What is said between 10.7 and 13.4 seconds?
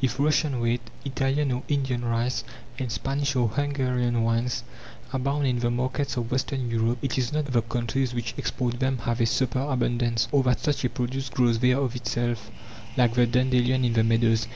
a produce grows there of itself, like the